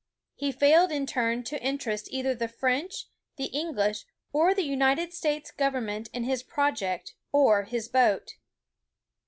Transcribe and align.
He 0.33 0.51
failed 0.51 0.91
in 0.91 1.05
turn 1.05 1.43
to 1.43 1.61
interest 1.61 2.07
either 2.11 2.33
the 2.33 2.47
French, 2.47 3.05
the 3.35 3.51
English, 3.53 4.07
or 4.33 4.55
the 4.55 4.63
United 4.63 5.13
States 5.13 5.51
government 5.51 6.09
in 6.11 6.23
his 6.23 6.41
project, 6.41 7.13
or 7.31 7.65
his 7.65 7.87
boat. 7.87 8.31